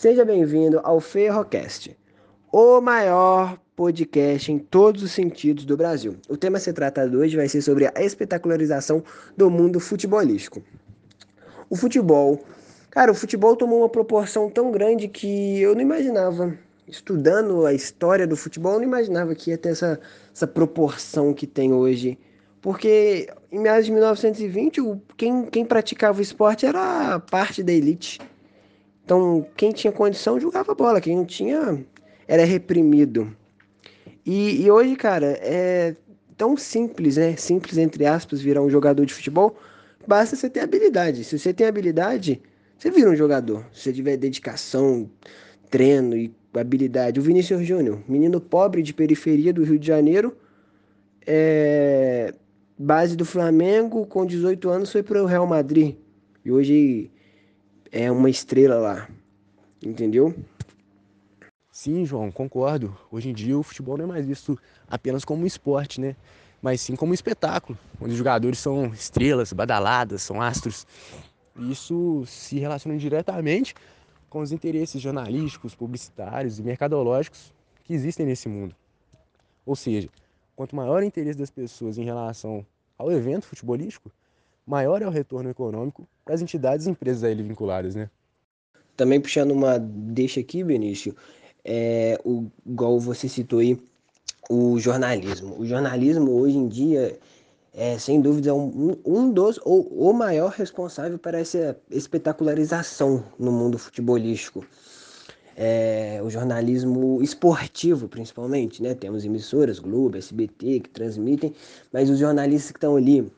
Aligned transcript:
Seja 0.00 0.24
bem-vindo 0.24 0.80
ao 0.82 0.98
Ferrocast, 0.98 1.94
o 2.50 2.80
maior 2.80 3.58
podcast 3.76 4.50
em 4.50 4.58
todos 4.58 5.02
os 5.02 5.12
sentidos 5.12 5.66
do 5.66 5.76
Brasil. 5.76 6.16
O 6.26 6.38
tema 6.38 6.56
a 6.56 6.60
ser 6.60 6.72
tratado 6.72 7.18
hoje 7.18 7.36
vai 7.36 7.46
ser 7.50 7.60
sobre 7.60 7.86
a 7.86 7.92
espetacularização 8.02 9.04
do 9.36 9.50
mundo 9.50 9.78
futebolístico. 9.78 10.62
O 11.68 11.76
futebol, 11.76 12.42
cara, 12.88 13.12
o 13.12 13.14
futebol 13.14 13.54
tomou 13.54 13.80
uma 13.80 13.90
proporção 13.90 14.48
tão 14.48 14.70
grande 14.70 15.06
que 15.06 15.60
eu 15.60 15.74
não 15.74 15.82
imaginava. 15.82 16.56
Estudando 16.88 17.66
a 17.66 17.74
história 17.74 18.26
do 18.26 18.38
futebol, 18.38 18.72
eu 18.72 18.78
não 18.78 18.86
imaginava 18.86 19.34
que 19.34 19.50
ia 19.50 19.58
ter 19.58 19.68
essa, 19.68 20.00
essa 20.34 20.46
proporção 20.46 21.34
que 21.34 21.46
tem 21.46 21.74
hoje. 21.74 22.18
Porque 22.62 23.28
em 23.52 23.58
meados 23.58 23.84
de 23.84 23.92
1920, 23.92 24.80
quem, 25.18 25.44
quem 25.44 25.62
praticava 25.62 26.20
o 26.20 26.22
esporte 26.22 26.64
era 26.64 27.20
parte 27.20 27.62
da 27.62 27.70
elite. 27.70 28.18
Então, 29.10 29.44
quem 29.56 29.72
tinha 29.72 29.92
condição 29.92 30.38
jogava 30.38 30.72
bola, 30.72 31.00
quem 31.00 31.16
não 31.16 31.24
tinha 31.24 31.84
era 32.28 32.44
reprimido. 32.44 33.36
E, 34.24 34.62
e, 34.62 34.70
hoje, 34.70 34.94
cara, 34.94 35.36
é 35.42 35.96
tão 36.36 36.56
simples, 36.56 37.16
né? 37.16 37.34
Simples, 37.34 37.76
entre 37.76 38.06
aspas, 38.06 38.40
virar 38.40 38.62
um 38.62 38.70
jogador 38.70 39.04
de 39.04 39.12
futebol. 39.12 39.56
Basta 40.06 40.36
você 40.36 40.48
ter 40.48 40.60
habilidade. 40.60 41.24
Se 41.24 41.36
você 41.36 41.52
tem 41.52 41.66
habilidade, 41.66 42.40
você 42.78 42.88
vira 42.88 43.10
um 43.10 43.16
jogador. 43.16 43.66
Se 43.72 43.82
você 43.82 43.92
tiver 43.92 44.16
dedicação, 44.16 45.10
treino 45.68 46.16
e 46.16 46.32
habilidade. 46.54 47.18
O 47.18 47.22
Vinícius 47.24 47.66
Júnior, 47.66 47.98
menino 48.06 48.40
pobre 48.40 48.80
de 48.80 48.94
periferia 48.94 49.52
do 49.52 49.64
Rio 49.64 49.76
de 49.76 49.88
Janeiro, 49.88 50.36
é... 51.26 52.32
base 52.78 53.16
do 53.16 53.24
Flamengo, 53.24 54.06
com 54.06 54.24
18 54.24 54.70
anos 54.70 54.92
foi 54.92 55.02
para 55.02 55.20
o 55.20 55.26
Real 55.26 55.48
Madrid. 55.48 55.96
E 56.44 56.52
hoje 56.52 57.10
é 57.92 58.10
uma 58.10 58.30
estrela 58.30 58.76
lá. 58.76 59.08
Entendeu? 59.84 60.34
Sim, 61.70 62.04
João, 62.04 62.30
concordo. 62.30 62.96
Hoje 63.10 63.30
em 63.30 63.32
dia 63.32 63.58
o 63.58 63.62
futebol 63.62 63.96
não 63.96 64.04
é 64.04 64.08
mais 64.08 64.26
visto 64.26 64.58
apenas 64.88 65.24
como 65.24 65.42
um 65.42 65.46
esporte, 65.46 66.00
né? 66.00 66.14
Mas 66.60 66.80
sim 66.80 66.94
como 66.94 67.12
um 67.12 67.14
espetáculo, 67.14 67.78
onde 68.00 68.12
os 68.12 68.18
jogadores 68.18 68.58
são 68.58 68.88
estrelas, 68.88 69.52
badaladas, 69.52 70.22
são 70.22 70.42
astros. 70.42 70.86
E 71.56 71.72
isso 71.72 72.22
se 72.26 72.58
relaciona 72.58 72.98
diretamente 72.98 73.74
com 74.28 74.40
os 74.40 74.52
interesses 74.52 75.00
jornalísticos, 75.00 75.74
publicitários 75.74 76.58
e 76.58 76.62
mercadológicos 76.62 77.52
que 77.82 77.94
existem 77.94 78.26
nesse 78.26 78.48
mundo. 78.48 78.76
Ou 79.64 79.74
seja, 79.74 80.08
quanto 80.54 80.76
maior 80.76 81.02
o 81.02 81.06
interesse 81.06 81.38
das 81.38 81.50
pessoas 81.50 81.96
em 81.96 82.04
relação 82.04 82.64
ao 82.98 83.10
evento 83.10 83.46
futebolístico, 83.46 84.10
maior 84.70 85.02
é 85.02 85.06
o 85.06 85.10
retorno 85.10 85.50
econômico 85.50 86.06
para 86.24 86.34
as 86.34 86.40
entidades 86.40 86.86
e 86.86 86.90
empresas 86.90 87.24
a 87.24 87.30
ele 87.30 87.42
vinculadas, 87.42 87.96
né? 87.96 88.08
Também 88.96 89.20
puxando 89.20 89.50
uma 89.50 89.78
deixa 89.78 90.38
aqui, 90.38 90.62
Benício, 90.62 91.16
é, 91.64 92.18
o, 92.24 92.46
igual 92.64 93.00
você 93.00 93.28
citou 93.28 93.58
aí, 93.58 93.76
o 94.48 94.78
jornalismo. 94.78 95.58
O 95.58 95.66
jornalismo 95.66 96.30
hoje 96.32 96.56
em 96.56 96.68
dia 96.68 97.18
é 97.74 97.98
sem 97.98 98.20
dúvida 98.20 98.54
um, 98.54 98.96
um 99.04 99.30
dos 99.30 99.58
ou 99.64 99.86
o 99.88 100.12
maior 100.12 100.50
responsável 100.50 101.18
para 101.18 101.40
essa 101.40 101.76
espetacularização 101.90 103.24
no 103.38 103.50
mundo 103.50 103.76
futebolístico. 103.76 104.64
É, 105.56 106.20
o 106.24 106.30
jornalismo 106.30 107.20
esportivo, 107.22 108.08
principalmente, 108.08 108.82
né? 108.82 108.94
Temos 108.94 109.24
emissoras, 109.24 109.78
Globo, 109.78 110.16
SBT, 110.16 110.80
que 110.80 110.90
transmitem, 110.90 111.52
mas 111.92 112.08
os 112.08 112.18
jornalistas 112.18 112.70
que 112.70 112.78
estão 112.78 112.96
ali 112.96 113.30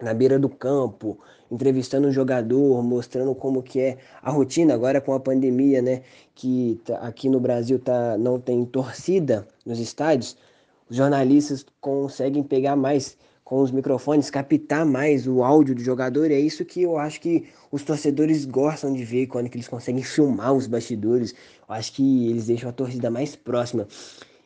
na 0.00 0.14
beira 0.14 0.38
do 0.38 0.48
campo, 0.48 1.18
entrevistando 1.50 2.08
um 2.08 2.12
jogador, 2.12 2.82
mostrando 2.82 3.34
como 3.34 3.62
que 3.62 3.80
é 3.80 3.98
a 4.22 4.30
rotina 4.30 4.74
agora 4.74 5.00
com 5.00 5.12
a 5.12 5.20
pandemia, 5.20 5.82
né? 5.82 6.02
Que 6.34 6.80
tá, 6.84 6.96
aqui 6.98 7.28
no 7.28 7.40
Brasil 7.40 7.78
tá, 7.78 8.16
não 8.18 8.40
tem 8.40 8.64
torcida 8.64 9.46
nos 9.66 9.78
estádios, 9.78 10.36
os 10.88 10.96
jornalistas 10.96 11.64
conseguem 11.80 12.42
pegar 12.42 12.76
mais 12.76 13.16
com 13.50 13.60
os 13.62 13.72
microfones, 13.72 14.30
captar 14.30 14.86
mais 14.86 15.26
o 15.26 15.42
áudio 15.42 15.74
do 15.74 15.82
jogador. 15.82 16.30
E 16.30 16.34
é 16.34 16.40
isso 16.40 16.64
que 16.64 16.82
eu 16.82 16.96
acho 16.96 17.20
que 17.20 17.48
os 17.72 17.82
torcedores 17.82 18.44
gostam 18.44 18.92
de 18.92 19.04
ver 19.04 19.26
quando 19.26 19.48
que 19.48 19.56
eles 19.56 19.66
conseguem 19.66 20.04
filmar 20.04 20.52
os 20.52 20.68
bastidores. 20.68 21.34
Eu 21.68 21.74
acho 21.74 21.92
que 21.92 22.28
eles 22.30 22.46
deixam 22.46 22.70
a 22.70 22.72
torcida 22.72 23.10
mais 23.10 23.34
próxima. 23.34 23.88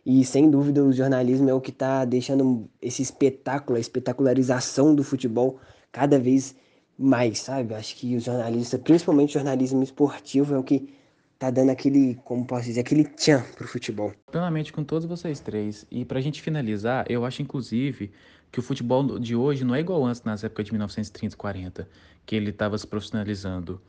E 0.04 0.24
sem 0.24 0.50
dúvida 0.50 0.84
o 0.84 0.92
jornalismo 0.92 1.48
é 1.48 1.54
o 1.54 1.60
que 1.60 1.70
está 1.70 2.04
deixando 2.04 2.68
esse 2.80 3.00
espetáculo, 3.00 3.76
a 3.76 3.80
espetacularização 3.80 4.94
do 4.94 5.02
futebol 5.02 5.58
cada 5.90 6.18
vez 6.18 6.54
mais, 6.98 7.40
sabe? 7.40 7.74
Acho 7.74 7.96
que 7.96 8.16
o 8.16 8.20
jornalista, 8.20 8.78
principalmente 8.78 9.30
o 9.30 9.32
jornalismo 9.32 9.82
esportivo, 9.82 10.54
é 10.54 10.58
o 10.58 10.62
que 10.62 10.94
tá 11.38 11.50
dando 11.50 11.70
aquele, 11.70 12.16
como 12.24 12.44
posso 12.46 12.66
dizer, 12.66 12.80
aquele 12.80 13.04
tchan 13.04 13.42
pro 13.56 13.66
futebol. 13.66 14.12
Plenamente 14.30 14.72
com 14.72 14.84
todos 14.84 15.06
vocês 15.06 15.40
três. 15.40 15.86
E 15.90 16.04
pra 16.04 16.20
gente 16.20 16.42
finalizar, 16.42 17.06
eu 17.08 17.24
acho 17.24 17.42
inclusive 17.42 18.10
que 18.52 18.60
o 18.60 18.62
futebol 18.62 19.18
de 19.18 19.34
hoje 19.34 19.64
não 19.64 19.74
é 19.74 19.80
igual 19.80 20.04
antes, 20.04 20.22
nas 20.22 20.44
épocas 20.44 20.66
de 20.66 20.72
1930 20.72 21.34
e 21.34 21.36
40, 21.36 21.88
que 22.24 22.36
ele 22.36 22.50
estava 22.50 22.78
se 22.78 22.86
profissionalizando. 22.86 23.80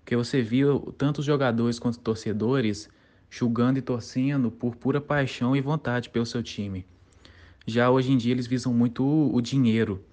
Porque 0.00 0.16
você 0.16 0.42
viu 0.42 0.94
tanto 0.96 1.18
os 1.18 1.24
jogadores 1.24 1.78
quanto 1.78 1.94
os 1.94 2.00
torcedores 2.00 2.88
julgando 3.32 3.78
e 3.78 3.82
torcendo 3.82 4.50
por 4.50 4.76
pura 4.76 5.00
paixão 5.00 5.56
e 5.56 5.60
vontade 5.62 6.10
pelo 6.10 6.26
seu 6.26 6.42
time. 6.42 6.84
Já 7.66 7.90
hoje 7.90 8.12
em 8.12 8.18
dia 8.18 8.32
eles 8.32 8.46
visam 8.46 8.74
muito 8.74 9.02
o 9.02 9.40
dinheiro. 9.40 10.04